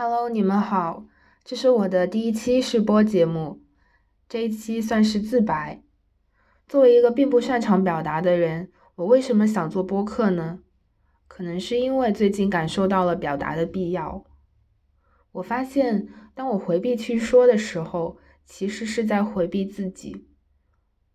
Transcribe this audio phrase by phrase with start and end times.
[0.00, 1.06] Hello，你们好，
[1.42, 3.62] 这是我的第一期试播节目，
[4.28, 5.82] 这一期算是自白。
[6.68, 10.60] 作为一个并不擅长表达的人，我为什么想做播客呢？
[11.26, 14.24] 可能是因为最近感受到了表达的必要。
[15.32, 20.28] 我发现，当我回避去说的时候，其实是在回避自己。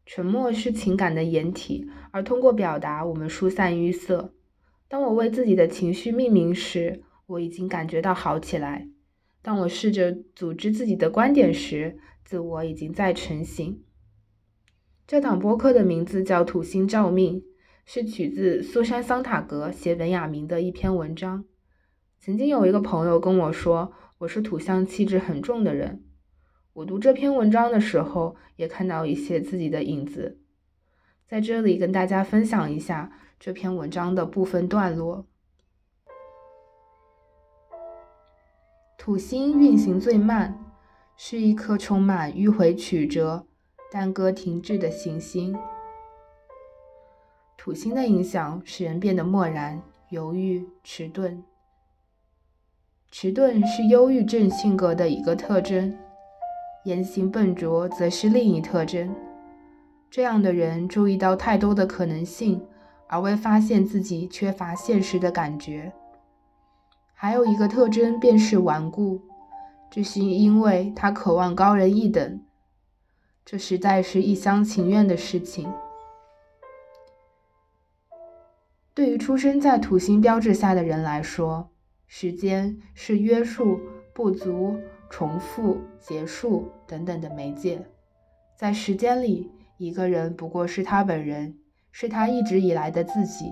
[0.05, 4.33] 沉默是情感的掩体，而通过表达，我们疏散淤塞。
[4.89, 7.01] 当我为自己的情绪命名时，
[7.33, 8.87] 我已经感觉到好起来。
[9.41, 13.83] 当我试着组织自己的观点时，自我已经在成型。
[15.05, 17.41] 这档播客的名字叫《土星照命》，
[17.85, 21.45] 是取自苏珊·桑塔格写本雅明的一篇文章。
[22.19, 26.03] 曾经有一个朋友跟我说，我是土象气质很重的人。
[26.71, 30.39] 我读这篇文章的时候，也看到一些自己的影子。
[31.27, 35.27] 在这里跟大家分享一下这篇文章的部分段落。
[39.05, 40.57] 土星运行最慢，
[41.17, 43.45] 是一颗充满迂回曲折、
[43.91, 45.53] 耽搁停滞的行星。
[47.57, 51.43] 土星的影响使人变得漠然、犹豫、迟钝。
[53.11, 55.93] 迟钝是忧郁症性格的一个特征，
[56.85, 59.13] 言行笨拙则是另一特征。
[60.09, 62.65] 这样的人注意到太多的可能性，
[63.09, 65.91] 而未发现自己缺乏现实的感觉。
[67.23, 69.21] 还有一个特征便是顽固，
[69.89, 72.41] 这是因为他渴望高人一等，
[73.45, 75.71] 这实在是一厢情愿的事情。
[78.93, 81.69] 对于出生在土星标志下的人来说，
[82.07, 83.79] 时间是约束、
[84.13, 84.77] 不足、
[85.09, 87.81] 重复、结束等等的媒介。
[88.53, 91.57] 在时间里，一个人不过是他本人，
[91.89, 93.45] 是他一直以来的自己；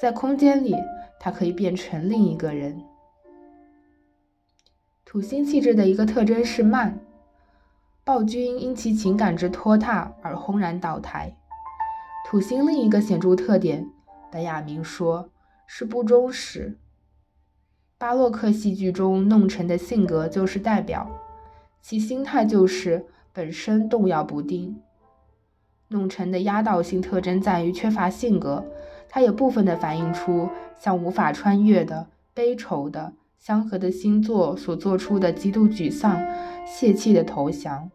[0.00, 0.74] 在空间里，
[1.20, 2.82] 他可以变成另一个人。
[5.04, 6.98] 土星气质的一个特征是慢，
[8.02, 11.36] 暴君因其情感之拖沓而轰然倒台。
[12.26, 13.88] 土星另一个显著特点，
[14.30, 15.30] 白雅明说
[15.66, 16.78] 是不忠实。
[17.96, 21.08] 巴洛克戏剧中弄臣的性格就是代表，
[21.80, 24.82] 其心态就是本身动摇不定。
[25.88, 28.66] 弄臣的压倒性特征在于缺乏性格。
[29.14, 36.20] 它也部分的反映出像无法穿越的悲愁的相合的星座所做出的极度沮丧、
[36.66, 37.92] 泄气的投降。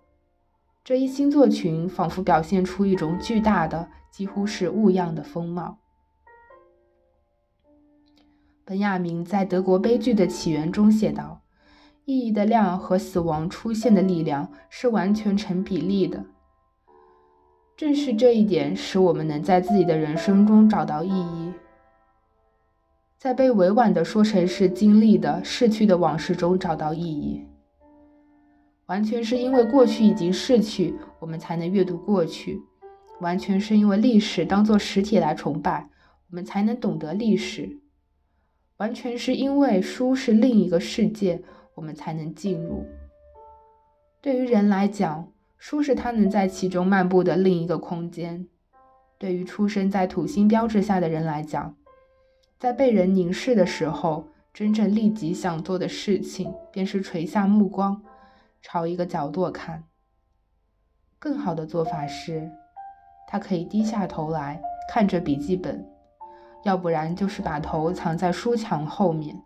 [0.81, 5.79] 这一星座群仿佛表现出一种巨大的、几乎是物样的风貌。
[8.63, 11.41] 本雅明在《德国悲剧的起源》中写道
[12.05, 16.23] ：“意义的量和死亡出现的力量是完全成比例的。”
[17.79, 21.53] 正是这一点，使我们能在自己的人生中找到意义，
[23.17, 27.41] 在被委婉地说成是经历的逝去的往事中找到意义。
[28.87, 32.59] 完全是因为过去已经逝去，我们才能阅读过去；
[33.21, 35.87] 完全是因为历史当作实体来崇拜，
[36.29, 37.79] 我们才能懂得历史；
[38.75, 41.41] 完全是因为书是另一个世界，
[41.75, 42.85] 我们才能进入。
[44.19, 48.47] 对于人来讲，书是他能在其中漫步的另一个空间。
[49.17, 51.75] 对于出生在土星标志下的人来讲，
[52.57, 58.01] 在被人凝视的时候，真正立即想做的事情便是垂下目光，
[58.61, 59.83] 朝一个角落看。
[61.19, 62.49] 更好的做法是，
[63.27, 65.85] 他可以低下头来看着笔记本，
[66.63, 69.37] 要不然就是把头藏在书墙后面。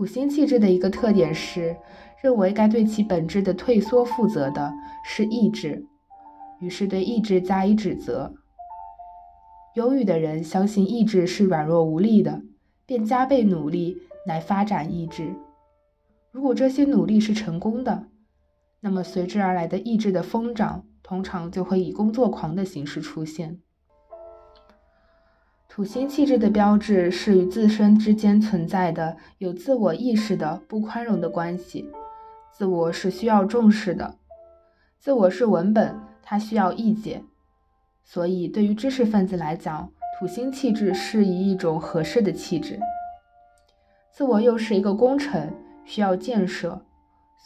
[0.00, 1.76] 土星气质的一个特点是。
[2.22, 4.72] 认为该对其本质的退缩负责的
[5.04, 5.86] 是意志，
[6.58, 8.34] 于是对意志加以指责。
[9.74, 12.42] 忧郁的人相信意志是软弱无力的，
[12.86, 15.34] 便加倍努力来发展意志。
[16.30, 18.06] 如果这些努力是成功的，
[18.80, 23.60] 那么随之而来的意志的疯长，通常就会以工作狂的形式出现。
[25.72, 31.88] 土星气质的标志是与自身之间存在的有自我意识的不宽容的关系。
[32.52, 34.16] 自我是需要重视的，
[34.98, 37.22] 自我是文本，它需要意解。
[38.02, 42.80] 所以，对于知识分子来讲，土星气质是以一种合适的气质。
[44.12, 45.54] 自我又是一个工程，
[45.84, 46.84] 需要建设，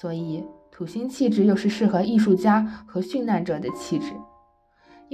[0.00, 4.14] 所以土星气质又是适合艺术家和殉难者的气质。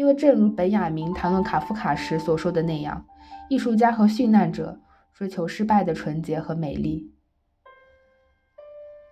[0.00, 3.04] 因为，正如本雅明谈论卡夫卡时所说的那样，
[3.50, 4.80] 艺术家和殉难者
[5.12, 7.12] 追求失败的纯洁和美丽。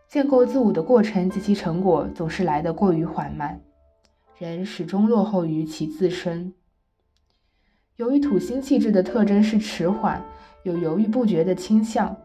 [0.08, 3.60] 建构自我的过程及其成果总是来得过于缓慢，
[4.38, 6.54] 人始终落后于其自身。
[7.96, 10.24] 由于土星气质的特征是迟缓，
[10.62, 12.16] 有犹豫不决的倾向，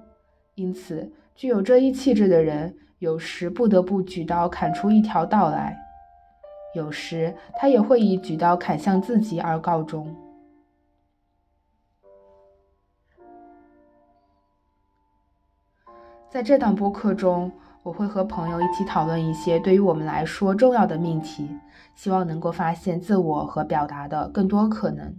[0.55, 5.77] 因此具有这一气质的人，有时不得不举刀砍出一条道来，
[6.73, 10.15] 有时他也会以举刀砍向自己而告终。
[16.29, 17.51] 在这档播客中，
[17.83, 21.47] 我会和朋友一起讨论一些对于我们来说重要的命题，
[21.93, 25.15] 希望能够发现自我和表达的更多可能。